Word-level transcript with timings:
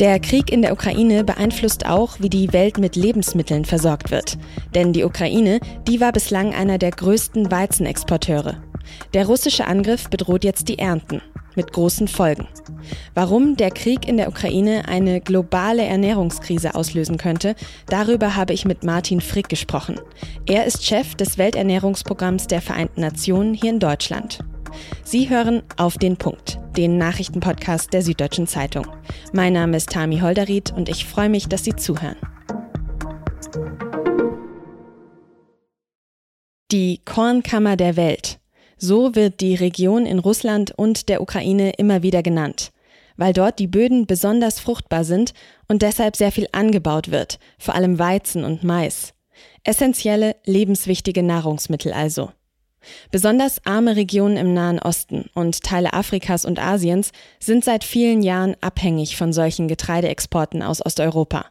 Der 0.00 0.20
Krieg 0.20 0.52
in 0.52 0.62
der 0.62 0.72
Ukraine 0.72 1.24
beeinflusst 1.24 1.84
auch, 1.84 2.20
wie 2.20 2.30
die 2.30 2.52
Welt 2.52 2.78
mit 2.78 2.94
Lebensmitteln 2.94 3.64
versorgt 3.64 4.12
wird. 4.12 4.38
Denn 4.72 4.92
die 4.92 5.02
Ukraine, 5.02 5.58
die 5.88 6.00
war 6.00 6.12
bislang 6.12 6.54
einer 6.54 6.78
der 6.78 6.92
größten 6.92 7.50
Weizenexporteure. 7.50 8.62
Der 9.12 9.26
russische 9.26 9.66
Angriff 9.66 10.08
bedroht 10.08 10.44
jetzt 10.44 10.68
die 10.68 10.78
Ernten 10.78 11.20
mit 11.56 11.72
großen 11.72 12.06
Folgen. 12.06 12.46
Warum 13.14 13.56
der 13.56 13.72
Krieg 13.72 14.06
in 14.06 14.18
der 14.18 14.28
Ukraine 14.28 14.86
eine 14.86 15.20
globale 15.20 15.82
Ernährungskrise 15.82 16.76
auslösen 16.76 17.16
könnte, 17.16 17.56
darüber 17.88 18.36
habe 18.36 18.52
ich 18.52 18.64
mit 18.64 18.84
Martin 18.84 19.20
Frick 19.20 19.48
gesprochen. 19.48 19.98
Er 20.46 20.64
ist 20.64 20.86
Chef 20.86 21.16
des 21.16 21.38
Welternährungsprogramms 21.38 22.46
der 22.46 22.62
Vereinten 22.62 23.00
Nationen 23.00 23.52
hier 23.52 23.70
in 23.70 23.80
Deutschland. 23.80 24.38
Sie 25.04 25.28
hören 25.28 25.62
auf 25.76 25.98
den 25.98 26.16
Punkt, 26.16 26.58
den 26.76 26.98
Nachrichtenpodcast 26.98 27.92
der 27.92 28.02
Süddeutschen 28.02 28.46
Zeitung. 28.46 28.86
Mein 29.32 29.52
Name 29.52 29.76
ist 29.76 29.90
Tami 29.90 30.20
Holderried 30.20 30.72
und 30.72 30.88
ich 30.88 31.04
freue 31.04 31.28
mich, 31.28 31.48
dass 31.48 31.64
Sie 31.64 31.76
zuhören. 31.76 32.16
Die 36.70 37.00
Kornkammer 37.04 37.76
der 37.76 37.96
Welt. 37.96 38.40
So 38.76 39.14
wird 39.14 39.40
die 39.40 39.54
Region 39.54 40.06
in 40.06 40.18
Russland 40.18 40.72
und 40.76 41.08
der 41.08 41.20
Ukraine 41.20 41.70
immer 41.78 42.02
wieder 42.02 42.22
genannt, 42.22 42.70
weil 43.16 43.32
dort 43.32 43.58
die 43.58 43.66
Böden 43.66 44.06
besonders 44.06 44.60
fruchtbar 44.60 45.04
sind 45.04 45.32
und 45.66 45.82
deshalb 45.82 46.14
sehr 46.14 46.30
viel 46.30 46.46
angebaut 46.52 47.10
wird, 47.10 47.38
vor 47.58 47.74
allem 47.74 47.98
Weizen 47.98 48.44
und 48.44 48.62
Mais. 48.62 49.14
Essentielle, 49.64 50.36
lebenswichtige 50.44 51.22
Nahrungsmittel 51.22 51.92
also. 51.92 52.30
Besonders 53.10 53.64
arme 53.64 53.96
Regionen 53.96 54.36
im 54.36 54.54
Nahen 54.54 54.78
Osten 54.78 55.30
und 55.34 55.62
Teile 55.62 55.92
Afrikas 55.92 56.44
und 56.44 56.58
Asiens 56.58 57.12
sind 57.40 57.64
seit 57.64 57.84
vielen 57.84 58.22
Jahren 58.22 58.56
abhängig 58.60 59.16
von 59.16 59.32
solchen 59.32 59.68
Getreideexporten 59.68 60.62
aus 60.62 60.84
Osteuropa. 60.84 61.46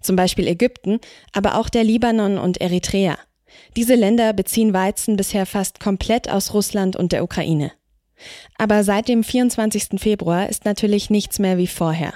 Zum 0.00 0.16
Beispiel 0.16 0.46
Ägypten, 0.46 1.00
aber 1.32 1.56
auch 1.56 1.68
der 1.68 1.84
Libanon 1.84 2.38
und 2.38 2.60
Eritrea. 2.60 3.18
Diese 3.76 3.94
Länder 3.94 4.32
beziehen 4.32 4.72
Weizen 4.72 5.16
bisher 5.16 5.46
fast 5.46 5.80
komplett 5.80 6.30
aus 6.30 6.54
Russland 6.54 6.96
und 6.96 7.12
der 7.12 7.24
Ukraine. 7.24 7.72
Aber 8.56 8.84
seit 8.84 9.08
dem 9.08 9.24
24. 9.24 10.00
Februar 10.00 10.48
ist 10.48 10.64
natürlich 10.64 11.10
nichts 11.10 11.38
mehr 11.38 11.58
wie 11.58 11.66
vorher. 11.66 12.14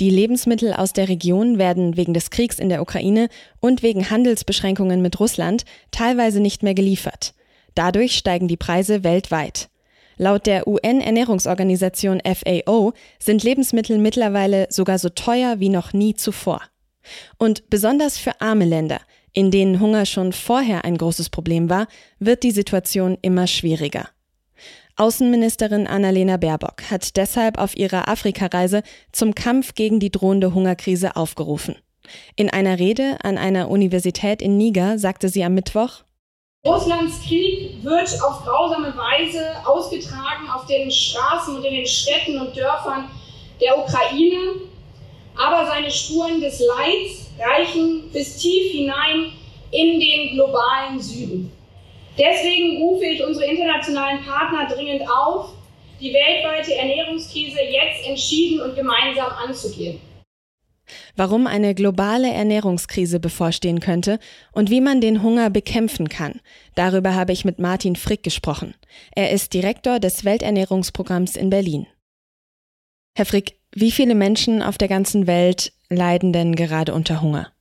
Die 0.00 0.10
Lebensmittel 0.10 0.72
aus 0.72 0.92
der 0.92 1.08
Region 1.08 1.58
werden 1.58 1.96
wegen 1.96 2.14
des 2.14 2.30
Kriegs 2.30 2.58
in 2.58 2.68
der 2.68 2.82
Ukraine 2.82 3.28
und 3.60 3.82
wegen 3.82 4.10
Handelsbeschränkungen 4.10 5.00
mit 5.00 5.20
Russland 5.20 5.64
teilweise 5.90 6.40
nicht 6.40 6.62
mehr 6.62 6.74
geliefert. 6.74 7.34
Dadurch 7.80 8.14
steigen 8.14 8.46
die 8.46 8.58
Preise 8.58 9.04
weltweit. 9.04 9.70
Laut 10.18 10.44
der 10.44 10.68
UN-Ernährungsorganisation 10.68 12.20
FAO 12.22 12.92
sind 13.18 13.42
Lebensmittel 13.42 13.96
mittlerweile 13.96 14.66
sogar 14.68 14.98
so 14.98 15.08
teuer 15.08 15.60
wie 15.60 15.70
noch 15.70 15.94
nie 15.94 16.12
zuvor. 16.12 16.60
Und 17.38 17.70
besonders 17.70 18.18
für 18.18 18.38
arme 18.42 18.66
Länder, 18.66 19.00
in 19.32 19.50
denen 19.50 19.80
Hunger 19.80 20.04
schon 20.04 20.34
vorher 20.34 20.84
ein 20.84 20.98
großes 20.98 21.30
Problem 21.30 21.70
war, 21.70 21.88
wird 22.18 22.42
die 22.42 22.50
Situation 22.50 23.16
immer 23.22 23.46
schwieriger. 23.46 24.10
Außenministerin 24.96 25.86
Annalena 25.86 26.36
Baerbock 26.36 26.82
hat 26.90 27.16
deshalb 27.16 27.56
auf 27.56 27.74
ihrer 27.74 28.08
Afrikareise 28.08 28.82
zum 29.10 29.34
Kampf 29.34 29.74
gegen 29.74 30.00
die 30.00 30.12
drohende 30.12 30.52
Hungerkrise 30.52 31.16
aufgerufen. 31.16 31.76
In 32.36 32.50
einer 32.50 32.78
Rede 32.78 33.16
an 33.22 33.38
einer 33.38 33.70
Universität 33.70 34.42
in 34.42 34.58
Niger 34.58 34.98
sagte 34.98 35.30
sie 35.30 35.44
am 35.44 35.54
Mittwoch, 35.54 36.04
Russlands 36.66 37.22
Krieg 37.26 37.82
wird 37.82 38.22
auf 38.22 38.44
grausame 38.44 38.94
Weise 38.94 39.56
ausgetragen 39.64 40.46
auf 40.54 40.66
den 40.66 40.90
Straßen 40.90 41.56
und 41.56 41.64
in 41.64 41.72
den 41.72 41.86
Städten 41.86 42.38
und 42.38 42.54
Dörfern 42.54 43.10
der 43.62 43.78
Ukraine, 43.78 44.60
aber 45.38 45.64
seine 45.64 45.90
Spuren 45.90 46.38
des 46.38 46.60
Leids 46.60 47.30
reichen 47.38 48.10
bis 48.12 48.36
tief 48.36 48.72
hinein 48.72 49.32
in 49.70 50.00
den 50.00 50.34
globalen 50.34 51.00
Süden. 51.00 51.50
Deswegen 52.18 52.82
rufe 52.82 53.06
ich 53.06 53.24
unsere 53.24 53.46
internationalen 53.46 54.22
Partner 54.22 54.68
dringend 54.68 55.10
auf, 55.10 55.54
die 55.98 56.12
weltweite 56.12 56.74
Ernährungskrise 56.74 57.62
jetzt 57.62 58.06
entschieden 58.06 58.60
und 58.60 58.76
gemeinsam 58.76 59.32
anzugehen 59.32 59.98
warum 61.20 61.46
eine 61.46 61.74
globale 61.74 62.32
Ernährungskrise 62.32 63.20
bevorstehen 63.20 63.80
könnte 63.80 64.18
und 64.52 64.70
wie 64.70 64.80
man 64.80 65.02
den 65.02 65.22
Hunger 65.22 65.50
bekämpfen 65.50 66.08
kann. 66.08 66.40
Darüber 66.76 67.14
habe 67.14 67.32
ich 67.32 67.44
mit 67.44 67.58
Martin 67.58 67.94
Frick 67.94 68.22
gesprochen. 68.22 68.72
Er 69.14 69.30
ist 69.30 69.52
Direktor 69.52 70.00
des 70.00 70.24
Welternährungsprogramms 70.24 71.36
in 71.36 71.50
Berlin. 71.50 71.86
Herr 73.14 73.26
Frick, 73.26 73.56
wie 73.74 73.90
viele 73.90 74.14
Menschen 74.14 74.62
auf 74.62 74.78
der 74.78 74.88
ganzen 74.88 75.26
Welt 75.26 75.74
leiden 75.90 76.32
denn 76.32 76.56
gerade 76.56 76.94
unter 76.94 77.20
Hunger? 77.20 77.52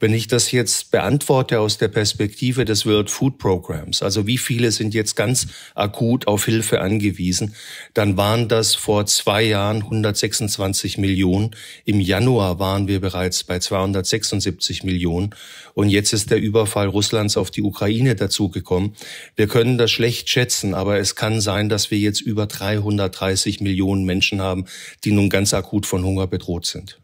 Wenn 0.00 0.12
ich 0.12 0.28
das 0.28 0.52
jetzt 0.52 0.90
beantworte 0.90 1.60
aus 1.60 1.78
der 1.78 1.88
Perspektive 1.88 2.64
des 2.64 2.84
World 2.84 3.10
Food 3.10 3.38
Programs, 3.38 4.02
also 4.02 4.26
wie 4.26 4.38
viele 4.38 4.72
sind 4.72 4.92
jetzt 4.92 5.14
ganz 5.14 5.46
akut 5.74 6.26
auf 6.26 6.44
Hilfe 6.44 6.80
angewiesen, 6.80 7.54
dann 7.94 8.16
waren 8.16 8.48
das 8.48 8.74
vor 8.74 9.06
zwei 9.06 9.42
Jahren 9.42 9.78
126 9.78 10.98
Millionen. 10.98 11.56
Im 11.84 12.00
Januar 12.00 12.58
waren 12.58 12.88
wir 12.88 13.00
bereits 13.00 13.44
bei 13.44 13.58
276 13.58 14.82
Millionen. 14.84 15.34
Und 15.74 15.88
jetzt 15.88 16.12
ist 16.12 16.30
der 16.30 16.40
Überfall 16.40 16.88
Russlands 16.88 17.36
auf 17.36 17.50
die 17.50 17.62
Ukraine 17.62 18.14
dazugekommen. 18.14 18.94
Wir 19.36 19.48
können 19.48 19.78
das 19.78 19.90
schlecht 19.90 20.28
schätzen, 20.28 20.74
aber 20.74 20.98
es 20.98 21.14
kann 21.14 21.40
sein, 21.40 21.68
dass 21.68 21.90
wir 21.90 21.98
jetzt 21.98 22.20
über 22.20 22.46
330 22.46 23.60
Millionen 23.60 24.04
Menschen 24.04 24.42
haben, 24.42 24.66
die 25.04 25.12
nun 25.12 25.30
ganz 25.30 25.54
akut 25.54 25.86
von 25.86 26.04
Hunger 26.04 26.26
bedroht 26.26 26.66
sind. 26.66 26.98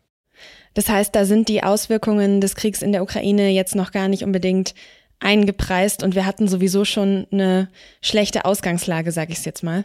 Das 0.74 0.88
heißt, 0.88 1.14
da 1.14 1.24
sind 1.24 1.48
die 1.48 1.62
Auswirkungen 1.62 2.40
des 2.40 2.54
Kriegs 2.54 2.82
in 2.82 2.92
der 2.92 3.02
Ukraine 3.02 3.50
jetzt 3.50 3.74
noch 3.74 3.92
gar 3.92 4.08
nicht 4.08 4.22
unbedingt 4.22 4.74
eingepreist 5.18 6.02
und 6.02 6.14
wir 6.14 6.24
hatten 6.26 6.48
sowieso 6.48 6.84
schon 6.84 7.26
eine 7.30 7.68
schlechte 8.00 8.44
Ausgangslage, 8.44 9.12
sage 9.12 9.32
ich 9.32 9.38
es 9.38 9.44
jetzt 9.44 9.62
mal. 9.62 9.84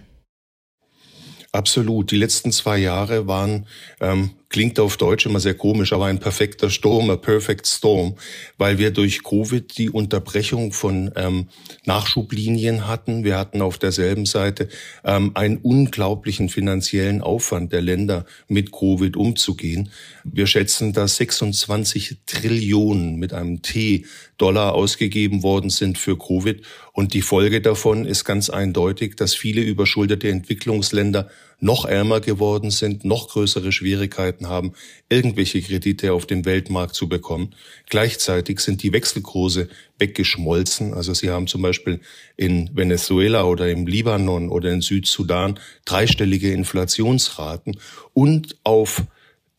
Absolut. 1.51 2.11
Die 2.11 2.17
letzten 2.17 2.51
zwei 2.51 2.77
Jahre 2.77 3.27
waren 3.27 3.65
ähm, 4.01 4.31
klingt 4.49 4.79
auf 4.79 4.97
Deutsch 4.97 5.25
immer 5.25 5.39
sehr 5.39 5.53
komisch, 5.53 5.93
aber 5.93 6.05
ein 6.05 6.19
perfekter 6.19 6.69
Sturm, 6.69 7.09
a 7.09 7.15
perfect 7.15 7.67
storm, 7.67 8.15
weil 8.57 8.77
wir 8.77 8.91
durch 8.91 9.23
Covid 9.23 9.77
die 9.77 9.89
Unterbrechung 9.89 10.71
von 10.71 11.11
ähm, 11.15 11.47
Nachschublinien 11.85 12.87
hatten. 12.87 13.23
Wir 13.23 13.37
hatten 13.37 13.61
auf 13.61 13.77
derselben 13.77 14.25
Seite 14.25 14.69
ähm, 15.03 15.31
einen 15.33 15.57
unglaublichen 15.57 16.49
finanziellen 16.49 17.21
Aufwand 17.21 17.73
der 17.73 17.81
Länder, 17.81 18.25
mit 18.47 18.71
Covid 18.71 19.17
umzugehen. 19.17 19.89
Wir 20.23 20.47
schätzen, 20.47 20.93
dass 20.93 21.17
26 21.17 22.17
Trillionen 22.25 23.15
mit 23.15 23.33
einem 23.33 23.61
T 23.61 24.05
Dollar 24.37 24.73
ausgegeben 24.73 25.43
worden 25.43 25.69
sind 25.69 25.97
für 25.97 26.17
Covid. 26.17 26.61
Und 26.91 27.13
die 27.13 27.21
Folge 27.21 27.61
davon 27.61 28.05
ist 28.05 28.25
ganz 28.25 28.49
eindeutig, 28.49 29.15
dass 29.15 29.33
viele 29.33 29.61
überschuldete 29.61 30.29
Entwicklungsländer 30.29 31.29
noch 31.59 31.85
ärmer 31.85 32.19
geworden 32.19 32.71
sind, 32.71 33.05
noch 33.05 33.29
größere 33.29 33.71
Schwierigkeiten 33.71 34.47
haben, 34.47 34.73
irgendwelche 35.09 35.61
Kredite 35.61 36.13
auf 36.13 36.25
dem 36.25 36.45
Weltmarkt 36.45 36.95
zu 36.95 37.09
bekommen. 37.09 37.55
Gleichzeitig 37.89 38.59
sind 38.59 38.83
die 38.83 38.93
Wechselkurse 38.93 39.69
weggeschmolzen. 39.99 40.93
Also 40.93 41.13
sie 41.13 41.29
haben 41.29 41.47
zum 41.47 41.61
Beispiel 41.61 42.01
in 42.35 42.69
Venezuela 42.73 43.45
oder 43.45 43.69
im 43.69 43.87
Libanon 43.87 44.49
oder 44.49 44.71
in 44.71 44.81
Südsudan 44.81 45.59
dreistellige 45.85 46.51
Inflationsraten 46.51 47.79
und 48.13 48.57
auf 48.63 49.03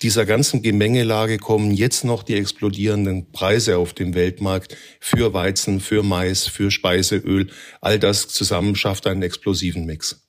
dieser 0.03 0.27
ganzen 0.27 0.61
Gemengelage 0.61 1.39
kommen 1.39 1.73
jetzt 1.73 2.05
noch 2.05 2.23
die 2.23 2.35
explodierenden 2.35 3.33
Preise 3.33 3.79
auf 3.79 3.95
dem 3.95 4.15
Weltmarkt 4.15 4.77
für 5.01 5.33
Weizen, 5.33 5.81
für 5.81 6.03
Mais, 6.03 6.47
für 6.47 6.71
Speiseöl. 6.71 7.49
All 7.81 7.99
das 7.99 8.29
zusammen 8.29 8.77
schafft 8.77 9.07
einen 9.07 9.23
explosiven 9.23 9.87
Mix. 9.87 10.26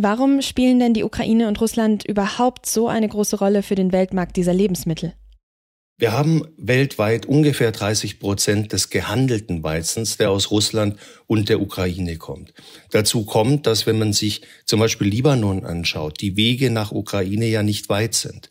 Warum 0.00 0.42
spielen 0.42 0.78
denn 0.78 0.94
die 0.94 1.02
Ukraine 1.02 1.48
und 1.48 1.60
Russland 1.60 2.04
überhaupt 2.06 2.66
so 2.66 2.86
eine 2.86 3.08
große 3.08 3.36
Rolle 3.36 3.64
für 3.64 3.74
den 3.74 3.90
Weltmarkt 3.90 4.36
dieser 4.36 4.54
Lebensmittel? 4.54 5.12
Wir 6.00 6.12
haben 6.12 6.44
weltweit 6.56 7.26
ungefähr 7.26 7.72
30 7.72 8.20
Prozent 8.20 8.72
des 8.72 8.90
gehandelten 8.90 9.64
Weizens, 9.64 10.16
der 10.16 10.30
aus 10.30 10.52
Russland 10.52 10.96
und 11.26 11.48
der 11.48 11.60
Ukraine 11.60 12.16
kommt. 12.16 12.54
Dazu 12.92 13.24
kommt, 13.24 13.66
dass 13.66 13.86
wenn 13.86 13.98
man 13.98 14.12
sich 14.12 14.42
zum 14.64 14.78
Beispiel 14.78 15.08
Libanon 15.08 15.64
anschaut, 15.66 16.20
die 16.20 16.36
Wege 16.36 16.70
nach 16.70 16.92
Ukraine 16.92 17.46
ja 17.46 17.64
nicht 17.64 17.88
weit 17.88 18.14
sind. 18.14 18.50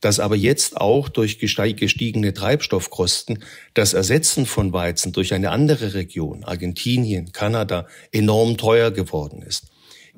Dass 0.00 0.18
aber 0.18 0.34
jetzt 0.34 0.76
auch 0.78 1.08
durch 1.08 1.38
gestiegene 1.38 2.34
Treibstoffkosten 2.34 3.44
das 3.72 3.94
Ersetzen 3.94 4.46
von 4.46 4.72
Weizen 4.72 5.12
durch 5.12 5.32
eine 5.32 5.50
andere 5.50 5.94
Region, 5.94 6.42
Argentinien, 6.42 7.30
Kanada, 7.30 7.86
enorm 8.10 8.56
teuer 8.56 8.90
geworden 8.90 9.42
ist. 9.42 9.68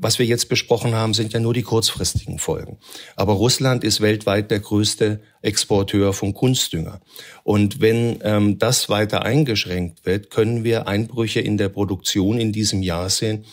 Was 0.03 0.19
wir 0.19 0.25
jetzt 0.25 0.49
besprochen 0.49 0.95
haben, 0.95 1.13
sind 1.13 1.35
ja 1.35 1.41
nur 1.41 1.53
die 1.53 1.63
kurzfristigen 1.63 2.39
Folgen. 2.39 2.79
Aber 3.17 3.35
Russland 3.35 3.85
ist 3.85 4.01
weltweit 4.01 4.51
der 4.51 4.61
größte 4.61 5.21
Exporteur 5.43 6.15
von 6.15 6.33
Kunstdünger. 6.33 7.01
Und 7.45 7.81
wenn 7.81 8.19
ähm, 8.23 8.59
das 8.59 8.89
weiter 8.89 9.25
eingeschränkt 9.25 10.07
wird, 10.07 10.31
können 10.31 10.65
wir 10.65 10.87
Einbrüche 10.87 11.41
in 11.41 11.59
der 11.59 11.69
Produktion 11.69 12.39
in 12.39 12.53
diesem 12.53 12.83
Jahr 12.83 13.11
sehen. 13.11 13.45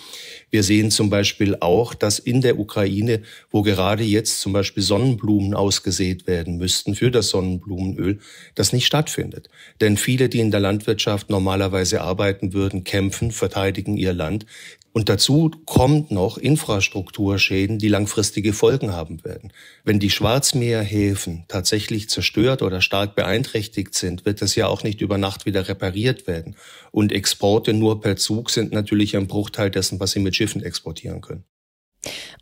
Wir 0.49 0.63
sehen 0.63 0.91
zum 0.91 1.09
Beispiel 1.09 1.57
auch, 1.59 1.93
dass 1.93 2.19
in 2.19 2.41
der 2.41 2.59
Ukraine, 2.59 3.21
wo 3.51 3.61
gerade 3.61 4.03
jetzt 4.03 4.39
zum 4.39 4.53
Beispiel 4.53 4.83
Sonnenblumen 4.83 5.53
ausgesät 5.53 6.27
werden 6.27 6.57
müssten 6.57 6.95
für 6.95 7.11
das 7.11 7.29
Sonnenblumenöl, 7.29 8.19
das 8.55 8.71
nicht 8.71 8.85
stattfindet. 8.85 9.49
Denn 9.81 9.97
viele, 9.97 10.29
die 10.29 10.39
in 10.39 10.51
der 10.51 10.61
Landwirtschaft 10.61 11.29
normalerweise 11.29 12.01
arbeiten 12.01 12.53
würden, 12.53 12.85
kämpfen, 12.85 13.31
verteidigen 13.31 13.97
ihr 13.97 14.13
Land. 14.13 14.45
Und 14.93 15.09
dazu 15.09 15.51
kommt 15.65 16.09
noch 16.09 16.37
Infrastrukturschäden, 16.37 17.77
die 17.77 17.87
langfristige 17.87 18.51
Folgen 18.53 18.93
haben 18.93 19.23
werden. 19.23 19.53
Wenn 19.83 19.99
die 19.99 20.09
Schwarzmeerhäfen 20.09 21.45
tatsächlich 21.47 22.09
zerstört 22.09 22.61
oder 22.63 22.81
stark 22.81 23.15
beeinträchtigt 23.15 23.93
sind, 23.93 24.25
wird 24.25 24.41
das 24.41 24.55
ja 24.55 24.67
auch 24.67 24.83
nicht 24.83 25.01
über 25.01 25.17
Nacht 25.17 25.45
wieder 25.45 25.67
repariert 25.67 26.25
werden. 26.25 26.55
Und 26.91 27.11
Exporte 27.11 27.73
nur 27.73 28.01
per 28.01 28.15
Zug 28.15 28.49
sind 28.49 28.71
natürlich 28.71 29.15
ein 29.15 29.27
Bruchteil 29.27 29.69
dessen, 29.69 29.99
was 29.99 30.11
sie 30.11 30.19
mit 30.19 30.35
Schiffen 30.35 30.63
exportieren 30.63 31.21
können. 31.21 31.43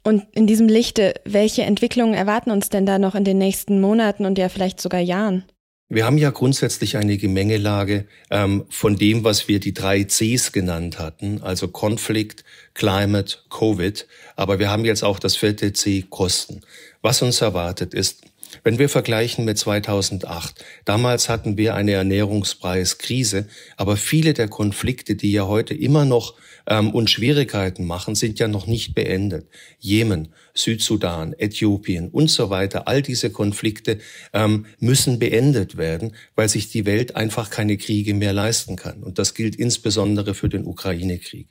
Und 0.04 0.24
in 0.34 0.48
diesem 0.48 0.68
Lichte, 0.68 1.16
welche 1.26 1.64
Entwicklungen 1.64 2.14
erwarten 2.14 2.52
uns 2.52 2.70
denn 2.70 2.86
da 2.86 3.00
noch 3.00 3.16
in 3.16 3.24
den 3.24 3.38
nächsten 3.38 3.82
Monaten 3.82 4.26
und 4.26 4.38
ja 4.38 4.50
vielleicht 4.50 4.80
sogar 4.80 5.02
Jahren? 5.02 5.44
Wir 5.88 6.06
haben 6.06 6.18
ja 6.18 6.32
grundsätzlich 6.32 6.98
eine 6.98 7.16
Gemengelage 7.18 8.08
ähm, 8.32 8.66
von 8.70 8.96
dem, 8.96 9.24
was 9.24 9.48
wir 9.48 9.60
die 9.60 9.74
drei 9.74 10.04
Cs 10.04 10.52
genannt 10.52 10.98
hatten, 10.98 11.44
also 11.44 11.68
Conflict, 11.68 12.44
Climate, 12.74 13.38
Covid. 13.52 14.08
Aber 14.36 14.58
wir 14.58 14.72
haben 14.72 14.84
jetzt 14.84 15.04
auch 15.04 15.20
das 15.20 15.36
vierte 15.36 15.74
C, 15.74 16.04
Kosten. 16.10 16.62
Was 17.04 17.22
uns 17.22 17.40
erwartet 17.42 17.94
ist, 17.94 18.24
wenn 18.64 18.80
wir 18.80 18.90
vergleichen 18.90 19.46
mit 19.46 19.58
2008, 19.58 20.64
damals 20.86 21.30
hatten 21.30 21.58
wir 21.58 21.76
eine 21.76 21.94
Ernährungspreiskrise, 21.94 23.48
aber 23.78 23.98
viele 23.98 24.34
der 24.34 24.48
Konflikte, 24.48 25.16
die 25.16 25.32
ja 25.32 25.48
heute 25.48 25.74
immer 25.74 26.06
noch 26.06 26.36
ähm, 26.68 26.92
uns 26.92 27.12
Schwierigkeiten 27.12 27.86
machen, 27.86 28.16
sind 28.16 28.40
ja 28.40 28.48
noch 28.48 28.68
nicht 28.68 28.96
beendet. 28.96 29.48
Jemen, 29.80 30.30
Südsudan, 30.54 31.34
Äthiopien 31.34 32.10
und 32.10 32.30
so 32.30 32.50
weiter, 32.50 32.88
all 32.88 33.02
diese 33.02 33.30
Konflikte 33.30 34.00
ähm, 34.34 34.66
müssen 34.80 35.20
beendet 35.20 35.78
werden, 35.78 36.16
weil 36.36 36.50
sich 36.50 36.70
die 36.70 36.86
Welt 36.86 37.16
einfach 37.16 37.50
keine 37.50 37.78
Kriege 37.78 38.14
mehr 38.14 38.34
leisten 38.34 38.76
kann. 38.76 39.04
Und 39.04 39.20
das 39.20 39.34
gilt 39.34 39.56
insbesondere 39.56 40.34
für 40.34 40.50
den 40.50 40.66
Ukraine-Krieg. 40.66 41.48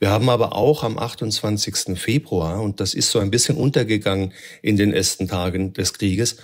Wir 0.00 0.08
haben 0.08 0.30
aber 0.30 0.56
auch 0.56 0.82
am 0.82 0.98
28. 0.98 1.98
Februar, 1.98 2.62
und 2.62 2.80
das 2.80 2.94
ist 2.94 3.10
so 3.10 3.18
ein 3.18 3.30
bisschen 3.30 3.58
untergegangen 3.58 4.32
in 4.62 4.78
den 4.78 4.94
ersten 4.94 5.28
Tagen 5.28 5.74
des 5.74 5.92
Krieges, 5.92 6.38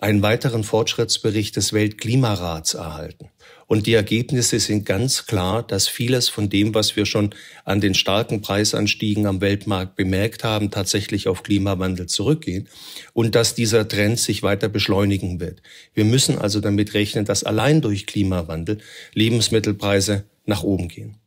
einen 0.00 0.22
weiteren 0.22 0.64
Fortschrittsbericht 0.64 1.54
des 1.54 1.74
Weltklimarats 1.74 2.72
erhalten. 2.72 3.28
Und 3.66 3.86
die 3.86 3.92
Ergebnisse 3.92 4.58
sind 4.60 4.86
ganz 4.86 5.26
klar, 5.26 5.62
dass 5.62 5.88
vieles 5.88 6.30
von 6.30 6.48
dem, 6.48 6.74
was 6.74 6.96
wir 6.96 7.04
schon 7.04 7.34
an 7.66 7.82
den 7.82 7.94
starken 7.94 8.40
Preisanstiegen 8.40 9.26
am 9.26 9.42
Weltmarkt 9.42 9.94
bemerkt 9.94 10.42
haben, 10.42 10.70
tatsächlich 10.70 11.28
auf 11.28 11.42
Klimawandel 11.42 12.06
zurückgehen 12.06 12.68
und 13.12 13.34
dass 13.34 13.54
dieser 13.54 13.86
Trend 13.86 14.18
sich 14.20 14.42
weiter 14.42 14.70
beschleunigen 14.70 15.38
wird. 15.38 15.60
Wir 15.92 16.06
müssen 16.06 16.38
also 16.38 16.60
damit 16.60 16.94
rechnen, 16.94 17.26
dass 17.26 17.44
allein 17.44 17.82
durch 17.82 18.06
Klimawandel 18.06 18.78
Lebensmittelpreise 19.12 20.24
nach 20.46 20.62
oben 20.62 20.88
gehen. 20.88 21.21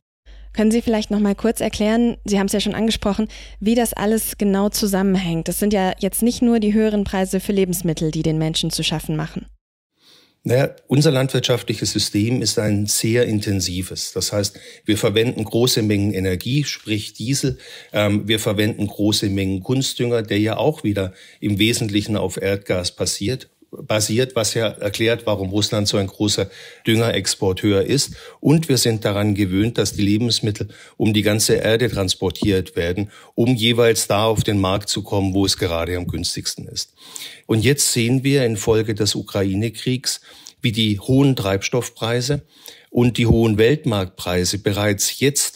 Können 0.56 0.70
Sie 0.70 0.80
vielleicht 0.80 1.10
noch 1.10 1.20
mal 1.20 1.34
kurz 1.34 1.60
erklären, 1.60 2.16
Sie 2.24 2.38
haben 2.38 2.46
es 2.46 2.52
ja 2.52 2.60
schon 2.60 2.74
angesprochen, 2.74 3.28
wie 3.60 3.74
das 3.74 3.92
alles 3.92 4.38
genau 4.38 4.70
zusammenhängt? 4.70 5.48
Das 5.48 5.58
sind 5.58 5.74
ja 5.74 5.92
jetzt 5.98 6.22
nicht 6.22 6.40
nur 6.40 6.60
die 6.60 6.72
höheren 6.72 7.04
Preise 7.04 7.40
für 7.40 7.52
Lebensmittel, 7.52 8.10
die 8.10 8.22
den 8.22 8.38
Menschen 8.38 8.70
zu 8.70 8.82
schaffen 8.82 9.16
machen. 9.16 9.44
Naja, 10.44 10.70
unser 10.86 11.10
landwirtschaftliches 11.10 11.90
System 11.90 12.40
ist 12.40 12.58
ein 12.58 12.86
sehr 12.86 13.26
intensives. 13.26 14.12
Das 14.12 14.32
heißt, 14.32 14.58
wir 14.84 14.96
verwenden 14.96 15.44
große 15.44 15.82
Mengen 15.82 16.14
Energie, 16.14 16.64
sprich 16.64 17.12
Diesel. 17.12 17.58
Ähm, 17.92 18.26
wir 18.26 18.38
verwenden 18.38 18.86
große 18.86 19.28
Mengen 19.28 19.62
Kunstdünger, 19.62 20.22
der 20.22 20.38
ja 20.38 20.56
auch 20.56 20.84
wieder 20.84 21.12
im 21.40 21.58
Wesentlichen 21.58 22.16
auf 22.16 22.40
Erdgas 22.40 22.94
passiert 22.94 23.50
basiert, 23.82 24.36
was 24.36 24.54
ja 24.54 24.68
erklärt, 24.68 25.26
warum 25.26 25.50
Russland 25.50 25.88
so 25.88 25.96
ein 25.96 26.06
großer 26.06 26.48
Düngerexporteur 26.86 27.84
ist. 27.84 28.14
Und 28.40 28.68
wir 28.68 28.78
sind 28.78 29.04
daran 29.04 29.34
gewöhnt, 29.34 29.78
dass 29.78 29.92
die 29.92 30.02
Lebensmittel 30.02 30.68
um 30.96 31.12
die 31.12 31.22
ganze 31.22 31.54
Erde 31.54 31.90
transportiert 31.90 32.76
werden, 32.76 33.10
um 33.34 33.54
jeweils 33.54 34.06
da 34.06 34.24
auf 34.24 34.44
den 34.44 34.60
Markt 34.60 34.88
zu 34.88 35.02
kommen, 35.02 35.34
wo 35.34 35.44
es 35.44 35.58
gerade 35.58 35.96
am 35.96 36.06
günstigsten 36.06 36.68
ist. 36.68 36.92
Und 37.46 37.64
jetzt 37.64 37.92
sehen 37.92 38.24
wir 38.24 38.44
infolge 38.44 38.94
des 38.94 39.14
Ukraine-Kriegs, 39.14 40.20
wie 40.62 40.72
die 40.72 40.98
hohen 40.98 41.36
Treibstoffpreise 41.36 42.42
und 42.90 43.18
die 43.18 43.26
hohen 43.26 43.58
Weltmarktpreise 43.58 44.58
bereits 44.58 45.20
jetzt 45.20 45.55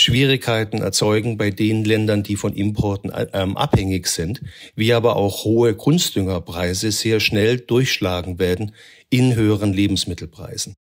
Schwierigkeiten 0.00 0.78
erzeugen 0.78 1.36
bei 1.36 1.50
den 1.50 1.84
Ländern, 1.84 2.22
die 2.22 2.36
von 2.36 2.52
Importen 2.52 3.12
ähm, 3.32 3.56
abhängig 3.56 4.06
sind, 4.08 4.40
wie 4.74 4.92
aber 4.92 5.16
auch 5.16 5.44
hohe 5.44 5.74
Kunstdüngerpreise 5.74 6.92
sehr 6.92 7.20
schnell 7.20 7.58
durchschlagen 7.58 8.38
werden 8.38 8.74
in 9.10 9.34
höheren 9.34 9.72
Lebensmittelpreisen. 9.72 10.74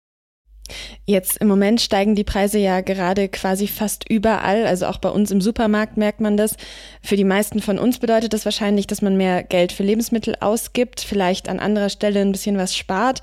Jetzt 1.06 1.38
im 1.38 1.49
Moment 1.49 1.81
steigen 1.81 2.15
die 2.15 2.25
Preise 2.25 2.59
ja 2.59 2.81
gerade 2.81 3.29
quasi 3.29 3.67
fast 3.67 4.09
überall, 4.09 4.67
also 4.67 4.87
auch 4.87 4.99
bei 4.99 5.09
uns 5.09 5.31
im 5.31 5.41
Supermarkt 5.41 5.97
merkt 5.97 6.21
man 6.21 6.37
das. 6.37 6.56
Für 7.03 7.17
die 7.17 7.25
meisten 7.25 7.61
von 7.61 7.79
uns 7.79 7.99
bedeutet 7.99 8.35
das 8.35 8.44
wahrscheinlich, 8.44 8.87
dass 8.87 9.03
man 9.03 9.17
mehr 9.17 9.43
Geld 9.43 9.73
für 9.73 9.82
Lebensmittel 9.82 10.37
ausgibt, 10.41 11.00
vielleicht 11.00 11.49
an 11.49 11.61
anderer 11.61 11.88
Stelle 11.88 12.21
ein 12.21 12.32
bisschen 12.32 12.59
was 12.59 12.76
spart. 12.76 13.23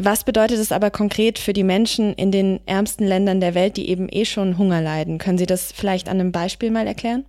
Was 0.00 0.22
bedeutet 0.22 0.58
es 0.58 0.70
aber 0.70 0.90
konkret 0.90 1.40
für 1.40 1.52
die 1.52 1.64
Menschen 1.64 2.12
in 2.14 2.30
den 2.30 2.60
ärmsten 2.66 3.04
Ländern 3.04 3.40
der 3.40 3.54
Welt, 3.54 3.76
die 3.76 3.88
eben 3.88 4.08
eh 4.08 4.24
schon 4.24 4.56
Hunger 4.56 4.80
leiden? 4.80 5.18
Können 5.18 5.38
Sie 5.38 5.46
das 5.46 5.72
vielleicht 5.72 6.08
an 6.08 6.20
einem 6.20 6.30
Beispiel 6.30 6.70
mal 6.70 6.86
erklären? 6.86 7.24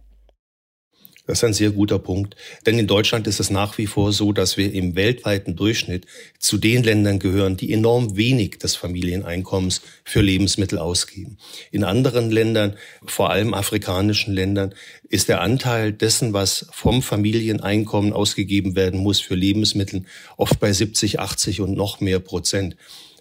Das 1.29 1.37
ist 1.37 1.43
ein 1.43 1.53
sehr 1.53 1.69
guter 1.69 1.99
Punkt. 1.99 2.35
Denn 2.65 2.79
in 2.79 2.87
Deutschland 2.87 3.27
ist 3.27 3.39
es 3.39 3.51
nach 3.51 3.77
wie 3.77 3.85
vor 3.85 4.11
so, 4.13 4.33
dass 4.33 4.57
wir 4.57 4.73
im 4.73 4.95
weltweiten 4.95 5.55
Durchschnitt 5.55 6.07
zu 6.39 6.57
den 6.57 6.81
Ländern 6.81 7.19
gehören, 7.19 7.55
die 7.55 7.71
enorm 7.71 8.17
wenig 8.17 8.57
des 8.57 8.75
Familieneinkommens 8.75 9.83
für 10.03 10.21
Lebensmittel 10.21 10.79
ausgeben. 10.79 11.37
In 11.69 11.83
anderen 11.83 12.31
Ländern, 12.31 12.77
vor 13.05 13.29
allem 13.29 13.53
afrikanischen 13.53 14.33
Ländern, 14.33 14.73
ist 15.07 15.29
der 15.29 15.41
Anteil 15.41 15.93
dessen, 15.93 16.33
was 16.33 16.65
vom 16.71 17.03
Familieneinkommen 17.03 18.11
ausgegeben 18.11 18.75
werden 18.75 18.99
muss 18.99 19.19
für 19.19 19.35
Lebensmittel, 19.35 20.05
oft 20.35 20.59
bei 20.59 20.73
70, 20.73 21.19
80 21.19 21.61
und 21.61 21.75
noch 21.75 21.99
mehr 21.99 22.19
Prozent. 22.19 22.75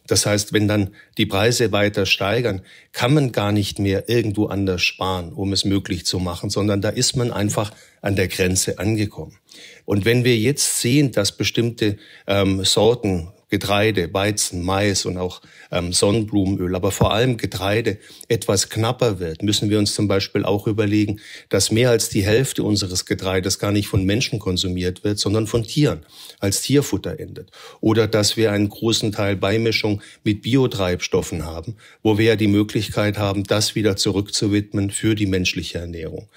Das 0.08 0.26
heißt, 0.26 0.52
wenn 0.52 0.66
dann 0.66 0.90
die 1.16 1.26
Preise 1.26 1.70
weiter 1.70 2.05
steigern, 2.06 2.62
kann 2.93 3.14
man 3.14 3.31
gar 3.31 3.52
nicht 3.52 3.78
mehr 3.78 4.08
irgendwo 4.08 4.46
anders 4.46 4.82
sparen, 4.82 5.32
um 5.32 5.52
es 5.52 5.64
möglich 5.64 6.05
zu 6.05 6.19
machen, 6.19 6.50
sondern 6.50 6.81
da 6.81 6.88
ist 6.88 7.16
man 7.16 7.31
einfach 7.31 7.72
an 8.02 8.16
der 8.16 8.26
Grenze 8.26 8.79
angekommen. 8.79 9.38
Und 9.84 10.05
wenn 10.05 10.24
wir 10.24 10.36
jetzt 10.36 10.81
sehen, 10.81 11.12
dass 11.12 11.36
bestimmte 11.36 11.98
ähm, 12.27 12.65
Sorten 12.65 13.29
Getreide, 13.50 14.12
Weizen, 14.12 14.62
Mais 14.62 15.06
und 15.06 15.17
auch 15.17 15.40
ähm, 15.70 15.93
Sonnenblumenöl, 15.93 16.74
aber 16.74 16.90
vor 16.90 17.12
allem 17.12 17.36
Getreide 17.36 17.98
etwas 18.28 18.69
knapper 18.69 19.20
wird, 19.20 19.43
müssen 19.43 19.70
wir 19.70 19.78
uns 19.78 19.94
zum 19.94 20.06
Beispiel 20.06 20.44
auch 20.44 20.67
überlegen, 20.67 21.20
dass 21.48 21.70
mehr 21.70 21.90
als 21.90 22.08
die 22.08 22.24
Hälfte 22.24 22.62
unseres 22.62 23.06
Getreides 23.06 23.58
gar 23.58 23.72
nicht 23.72 23.88
von 23.88 24.05
Menschen 24.05 24.38
konsumiert 24.38 25.05
wird, 25.05 25.19
sondern 25.19 25.46
von 25.46 25.62
Tieren, 25.62 26.05
als 26.40 26.60
Tierfutter 26.60 27.19
endet. 27.19 27.50
Oder 27.81 28.06
dass 28.06 28.36
wir 28.36 28.52
einen 28.52 28.69
großen 28.69 29.12
Teil 29.12 29.36
Beimischung 29.36 30.02
mit 30.24 30.43
Biotreibstoffen 30.43 31.44
haben, 31.44 31.76
wo 32.02 32.19
wir 32.19 32.26
ja 32.26 32.36
die 32.36 32.48
Möglichkeit 32.48 33.19
haben, 33.19 33.44
das 33.44 33.74
wieder 33.74 33.96
zurückzuwidmen 33.96 34.90
für 34.90 35.14
die 35.14 35.26
menschliche 35.26 35.78
Ernährung. 35.78 36.28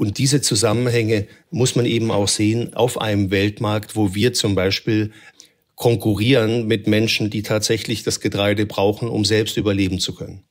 Und 0.00 0.16
diese 0.16 0.40
Zusammenhänge 0.40 1.26
muss 1.50 1.76
man 1.76 1.84
eben 1.84 2.10
auch 2.10 2.28
sehen 2.28 2.72
auf 2.72 2.98
einem 2.98 3.30
Weltmarkt, 3.30 3.96
wo 3.96 4.14
wir 4.14 4.32
zum 4.32 4.54
Beispiel 4.54 5.12
konkurrieren 5.80 6.66
mit 6.66 6.86
Menschen, 6.86 7.30
die 7.30 7.42
tatsächlich 7.42 8.02
das 8.02 8.20
Getreide 8.20 8.66
brauchen, 8.66 9.08
um 9.08 9.24
selbst 9.24 9.56
überleben 9.56 9.98
zu 9.98 10.14
können. 10.14 10.44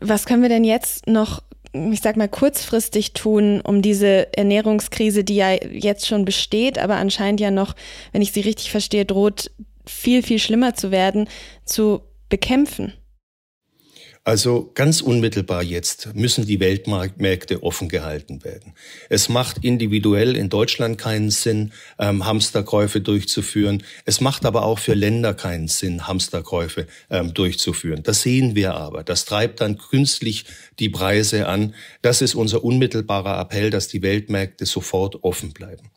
Was 0.00 0.24
können 0.24 0.40
wir 0.40 0.48
denn 0.48 0.64
jetzt 0.64 1.06
noch, 1.06 1.42
ich 1.74 2.00
sag 2.00 2.16
mal, 2.16 2.28
kurzfristig 2.28 3.12
tun, 3.12 3.60
um 3.60 3.82
diese 3.82 4.34
Ernährungskrise, 4.34 5.24
die 5.24 5.36
ja 5.36 5.52
jetzt 5.52 6.08
schon 6.08 6.24
besteht, 6.24 6.78
aber 6.78 6.96
anscheinend 6.96 7.38
ja 7.38 7.50
noch, 7.50 7.76
wenn 8.12 8.22
ich 8.22 8.32
sie 8.32 8.40
richtig 8.40 8.70
verstehe, 8.70 9.04
droht 9.04 9.50
viel, 9.84 10.22
viel 10.22 10.38
schlimmer 10.38 10.74
zu 10.74 10.90
werden, 10.90 11.28
zu 11.66 12.00
bekämpfen? 12.30 12.94
Also 14.28 14.70
ganz 14.74 15.00
unmittelbar 15.00 15.62
jetzt 15.62 16.14
müssen 16.14 16.44
die 16.44 16.60
Weltmärkte 16.60 17.62
offen 17.62 17.88
gehalten 17.88 18.44
werden. 18.44 18.74
Es 19.08 19.30
macht 19.30 19.64
individuell 19.64 20.36
in 20.36 20.50
Deutschland 20.50 20.98
keinen 20.98 21.30
Sinn, 21.30 21.72
ähm, 21.98 22.26
Hamsterkäufe 22.26 23.00
durchzuführen. 23.00 23.82
Es 24.04 24.20
macht 24.20 24.44
aber 24.44 24.64
auch 24.64 24.80
für 24.80 24.92
Länder 24.92 25.32
keinen 25.32 25.66
Sinn, 25.66 26.06
Hamsterkäufe 26.06 26.86
ähm, 27.08 27.32
durchzuführen. 27.32 28.02
Das 28.02 28.20
sehen 28.20 28.54
wir 28.54 28.74
aber. 28.74 29.02
Das 29.02 29.24
treibt 29.24 29.62
dann 29.62 29.78
künstlich 29.78 30.44
die 30.78 30.88
Preise 30.88 31.46
an. 31.48 31.74
Das 32.02 32.22
ist 32.22 32.34
unser 32.34 32.64
unmittelbarer 32.64 33.40
Appell, 33.40 33.70
dass 33.70 33.88
die 33.88 34.02
Weltmärkte 34.02 34.66
sofort 34.66 35.22
offen 35.22 35.52
bleiben. 35.52 35.90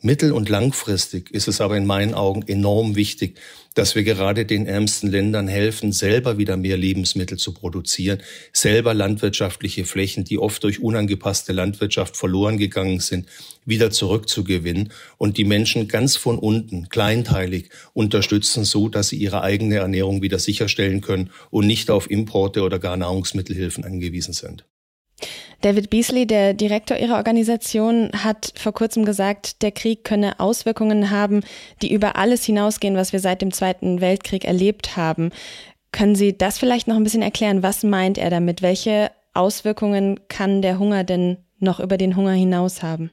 Mittel- 0.00 0.32
und 0.32 0.48
langfristig 0.48 1.30
ist 1.30 1.48
es 1.48 1.60
aber 1.60 1.76
in 1.76 1.86
meinen 1.86 2.14
Augen 2.14 2.42
enorm 2.46 2.94
wichtig, 2.94 3.38
dass 3.74 3.94
wir 3.94 4.02
gerade 4.02 4.44
den 4.44 4.66
ärmsten 4.66 5.10
Ländern 5.10 5.48
helfen, 5.48 5.92
selber 5.92 6.38
wieder 6.38 6.56
mehr 6.56 6.76
Lebensmittel 6.76 7.36
zu 7.36 7.52
produzieren, 7.52 8.22
selber 8.52 8.94
landwirtschaftliche 8.94 9.84
Flächen, 9.84 10.24
die 10.24 10.38
oft 10.38 10.62
durch 10.64 10.80
unangepasste 10.80 11.52
Landwirtschaft 11.52 12.16
verloren 12.16 12.58
gegangen 12.58 13.00
sind, 13.00 13.28
wieder 13.68 13.90
zurückzugewinnen 13.90 14.92
und 15.18 15.36
die 15.36 15.44
Menschen 15.44 15.88
ganz 15.88 16.16
von 16.16 16.38
unten, 16.38 16.88
kleinteilig 16.88 17.70
unterstützen, 17.92 18.64
so 18.64 18.88
dass 18.88 19.08
sie 19.08 19.16
ihre 19.16 19.42
eigene 19.42 19.76
Ernährung 19.76 20.22
wieder 20.22 20.38
sicherstellen 20.38 21.00
können 21.00 21.30
und 21.50 21.66
nicht 21.66 21.90
auf 21.90 22.10
Importe 22.10 22.62
oder 22.62 22.78
gar 22.78 22.96
Nahrungsmittelhilfen 22.96 23.84
angewiesen 23.84 24.32
sind. 24.32 24.64
David 25.60 25.90
Beasley, 25.90 26.26
der 26.26 26.54
Direktor 26.54 26.96
ihrer 26.96 27.16
Organisation, 27.16 28.10
hat 28.12 28.52
vor 28.56 28.72
kurzem 28.72 29.04
gesagt, 29.04 29.62
der 29.62 29.72
Krieg 29.72 30.04
könne 30.04 30.38
Auswirkungen 30.38 31.10
haben, 31.10 31.40
die 31.82 31.92
über 31.92 32.14
alles 32.14 32.44
hinausgehen, 32.44 32.94
was 32.94 33.12
wir 33.12 33.18
seit 33.18 33.42
dem 33.42 33.52
Zweiten 33.52 34.00
Weltkrieg 34.00 34.44
erlebt 34.44 34.96
haben. 34.96 35.30
Können 35.90 36.14
Sie 36.14 36.36
das 36.36 36.58
vielleicht 36.58 36.86
noch 36.86 36.96
ein 36.96 37.02
bisschen 37.02 37.22
erklären? 37.22 37.64
Was 37.64 37.82
meint 37.82 38.18
er 38.18 38.30
damit? 38.30 38.62
Welche 38.62 39.10
Auswirkungen 39.34 40.20
kann 40.28 40.62
der 40.62 40.78
Hunger 40.78 41.02
denn 41.02 41.38
noch 41.58 41.80
über 41.80 41.96
den 41.96 42.14
Hunger 42.14 42.32
hinaus 42.32 42.82
haben? 42.82 43.10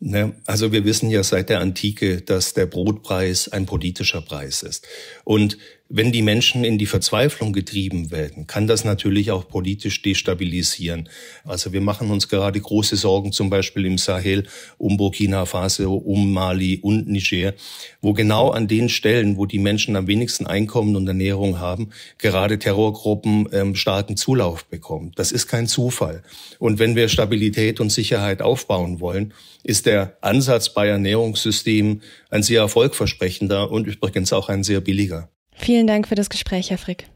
Ne, 0.00 0.36
also 0.46 0.70
wir 0.70 0.84
wissen 0.84 1.10
ja 1.10 1.24
seit 1.24 1.48
der 1.48 1.60
Antike, 1.60 2.22
dass 2.22 2.54
der 2.54 2.66
Brotpreis 2.66 3.48
ein 3.48 3.66
politischer 3.66 4.22
Preis 4.22 4.62
ist. 4.62 4.86
Und 5.24 5.58
wenn 5.90 6.12
die 6.12 6.20
Menschen 6.20 6.64
in 6.64 6.76
die 6.76 6.84
Verzweiflung 6.84 7.54
getrieben 7.54 8.10
werden, 8.10 8.46
kann 8.46 8.66
das 8.66 8.84
natürlich 8.84 9.30
auch 9.30 9.48
politisch 9.48 10.02
destabilisieren. 10.02 11.08
Also 11.44 11.72
wir 11.72 11.80
machen 11.80 12.10
uns 12.10 12.28
gerade 12.28 12.60
große 12.60 12.96
Sorgen 12.96 13.32
zum 13.32 13.48
Beispiel 13.48 13.86
im 13.86 13.96
Sahel 13.96 14.46
um 14.76 14.98
Burkina 14.98 15.46
Faso, 15.46 15.94
um 15.94 16.32
Mali 16.32 16.78
und 16.82 17.08
Niger, 17.08 17.54
wo 18.02 18.12
genau 18.12 18.50
an 18.50 18.68
den 18.68 18.90
Stellen, 18.90 19.38
wo 19.38 19.46
die 19.46 19.58
Menschen 19.58 19.96
am 19.96 20.06
wenigsten 20.06 20.46
Einkommen 20.46 20.94
und 20.94 21.08
Ernährung 21.08 21.58
haben, 21.58 21.88
gerade 22.18 22.58
Terrorgruppen 22.58 23.48
ähm, 23.52 23.74
starken 23.74 24.18
Zulauf 24.18 24.66
bekommen. 24.66 25.12
Das 25.16 25.32
ist 25.32 25.46
kein 25.46 25.66
Zufall. 25.66 26.22
Und 26.58 26.78
wenn 26.78 26.96
wir 26.96 27.08
Stabilität 27.08 27.80
und 27.80 27.90
Sicherheit 27.90 28.42
aufbauen 28.42 29.00
wollen, 29.00 29.32
ist 29.62 29.86
der 29.86 30.18
Ansatz 30.20 30.68
bei 30.74 30.86
Ernährungssystemen 30.86 32.02
ein 32.28 32.42
sehr 32.42 32.60
erfolgversprechender 32.60 33.70
und 33.70 33.86
übrigens 33.86 34.34
auch 34.34 34.50
ein 34.50 34.64
sehr 34.64 34.82
billiger. 34.82 35.30
Vielen 35.58 35.86
Dank 35.86 36.08
für 36.08 36.14
das 36.14 36.30
Gespräch, 36.30 36.70
Herr 36.70 36.78
Frick. 36.78 37.08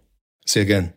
Sehr 0.44 0.66
gern. 0.66 0.92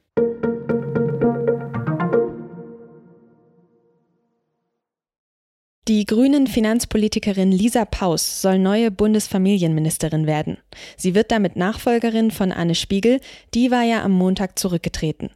Die 5.87 6.05
grünen 6.05 6.47
Finanzpolitikerin 6.47 7.51
Lisa 7.51 7.85
Paus 7.85 8.41
soll 8.41 8.57
neue 8.57 8.89
Bundesfamilienministerin 8.89 10.25
werden. 10.25 10.57
Sie 10.97 11.13
wird 11.13 11.31
damit 11.31 11.55
Nachfolgerin 11.55 12.31
von 12.31 12.51
Anne 12.51 12.73
Spiegel, 12.73 13.21
die 13.53 13.69
war 13.69 13.83
ja 13.83 14.03
am 14.03 14.11
Montag 14.11 14.57
zurückgetreten. 14.57 15.29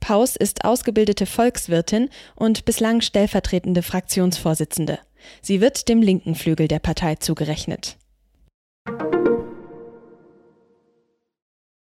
Paus 0.00 0.36
ist 0.36 0.66
ausgebildete 0.66 1.24
Volkswirtin 1.24 2.10
und 2.36 2.66
bislang 2.66 3.00
stellvertretende 3.00 3.82
Fraktionsvorsitzende. 3.82 4.98
Sie 5.40 5.62
wird 5.62 5.88
dem 5.88 6.02
linken 6.02 6.34
Flügel 6.34 6.68
der 6.68 6.80
Partei 6.80 7.14
zugerechnet. 7.14 7.96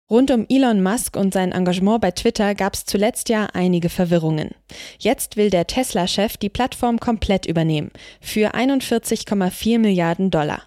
Rund 0.09 0.31
um 0.31 0.45
Elon 0.47 0.81
Musk 0.81 1.17
und 1.17 1.33
sein 1.33 1.51
Engagement 1.51 1.99
bei 1.99 2.11
Twitter 2.11 2.55
gab 2.55 2.75
es 2.75 2.85
zuletzt 2.85 3.27
ja 3.27 3.47
einige 3.53 3.89
Verwirrungen. 3.89 4.51
Jetzt 4.99 5.35
will 5.35 5.49
der 5.49 5.67
Tesla-Chef 5.67 6.37
die 6.37 6.47
Plattform 6.47 6.97
komplett 6.97 7.45
übernehmen, 7.45 7.91
für 8.21 8.55
41,4 8.55 9.79
Milliarden 9.79 10.31
Dollar. 10.31 10.63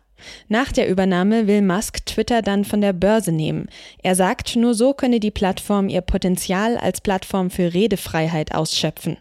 Nach 0.49 0.71
der 0.73 0.91
Übernahme 0.91 1.47
will 1.47 1.63
Musk 1.63 2.05
Twitter 2.05 2.43
dann 2.43 2.67
von 2.67 2.83
der 2.83 2.93
Börse 2.93 3.33
nehmen. 3.33 3.71
Er 4.03 4.15
sagt, 4.15 4.57
nur 4.57 4.75
so 4.75 4.93
könne 4.93 5.21
die 5.21 5.31
Plattform 5.31 5.89
ihr 5.89 6.03
Potenzial 6.03 6.77
als 6.77 7.01
Plattform 7.01 7.49
für 7.49 7.73
Redefreiheit 7.73 8.55
ausschöpfen. 8.55 9.17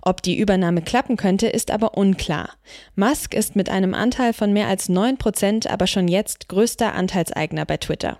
Ob 0.00 0.22
die 0.22 0.38
Übernahme 0.38 0.80
klappen 0.80 1.18
könnte, 1.18 1.46
ist 1.46 1.70
aber 1.70 1.98
unklar. 1.98 2.48
Musk 2.96 3.34
ist 3.34 3.54
mit 3.54 3.68
einem 3.68 3.92
Anteil 3.92 4.32
von 4.32 4.54
mehr 4.54 4.68
als 4.68 4.88
9 4.88 5.18
Prozent 5.18 5.66
aber 5.66 5.86
schon 5.86 6.08
jetzt 6.08 6.48
größter 6.48 6.94
Anteilseigner 6.94 7.66
bei 7.66 7.76
Twitter. 7.76 8.18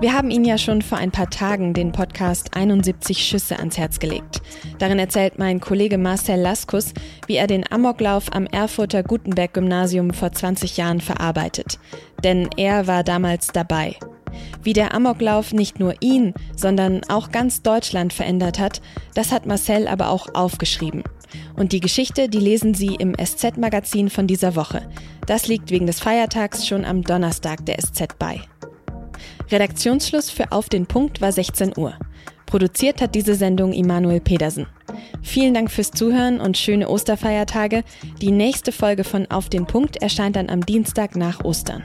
Wir 0.00 0.12
haben 0.12 0.30
Ihnen 0.30 0.44
ja 0.44 0.58
schon 0.58 0.80
vor 0.80 0.96
ein 0.98 1.10
paar 1.10 1.28
Tagen 1.28 1.74
den 1.74 1.90
Podcast 1.90 2.54
71 2.54 3.18
Schüsse 3.18 3.58
ans 3.58 3.78
Herz 3.78 3.98
gelegt. 3.98 4.40
Darin 4.78 5.00
erzählt 5.00 5.40
mein 5.40 5.58
Kollege 5.58 5.98
Marcel 5.98 6.40
Laskus, 6.40 6.94
wie 7.26 7.34
er 7.34 7.48
den 7.48 7.64
Amoklauf 7.68 8.32
am 8.32 8.46
Erfurter 8.46 9.02
Gutenberg-Gymnasium 9.02 10.12
vor 10.12 10.30
20 10.30 10.76
Jahren 10.76 11.00
verarbeitet. 11.00 11.80
Denn 12.22 12.48
er 12.56 12.86
war 12.86 13.02
damals 13.02 13.48
dabei. 13.48 13.96
Wie 14.62 14.72
der 14.72 14.94
Amoklauf 14.94 15.52
nicht 15.52 15.80
nur 15.80 15.94
ihn, 15.98 16.32
sondern 16.54 17.00
auch 17.08 17.32
ganz 17.32 17.62
Deutschland 17.62 18.12
verändert 18.12 18.60
hat, 18.60 18.80
das 19.14 19.32
hat 19.32 19.46
Marcel 19.46 19.88
aber 19.88 20.10
auch 20.10 20.32
aufgeschrieben. 20.32 21.02
Und 21.56 21.72
die 21.72 21.80
Geschichte, 21.80 22.28
die 22.28 22.38
lesen 22.38 22.72
Sie 22.72 22.94
im 22.94 23.16
SZ-Magazin 23.16 24.10
von 24.10 24.28
dieser 24.28 24.54
Woche. 24.54 24.88
Das 25.26 25.48
liegt 25.48 25.72
wegen 25.72 25.86
des 25.86 25.98
Feiertags 25.98 26.68
schon 26.68 26.84
am 26.84 27.02
Donnerstag 27.02 27.66
der 27.66 27.78
SZ 27.78 28.16
bei. 28.16 28.40
Redaktionsschluss 29.50 30.30
für 30.30 30.52
Auf 30.52 30.68
den 30.68 30.86
Punkt 30.86 31.20
war 31.20 31.32
16 31.32 31.76
Uhr. 31.76 31.94
Produziert 32.46 33.00
hat 33.00 33.14
diese 33.14 33.34
Sendung 33.34 33.72
Immanuel 33.72 34.20
Pedersen. 34.20 34.66
Vielen 35.22 35.54
Dank 35.54 35.70
fürs 35.70 35.90
Zuhören 35.90 36.40
und 36.40 36.56
schöne 36.56 36.88
Osterfeiertage. 36.88 37.84
Die 38.20 38.30
nächste 38.30 38.72
Folge 38.72 39.04
von 39.04 39.30
Auf 39.30 39.48
den 39.48 39.66
Punkt 39.66 39.96
erscheint 39.98 40.36
dann 40.36 40.48
am 40.48 40.64
Dienstag 40.64 41.16
nach 41.16 41.44
Ostern. 41.44 41.84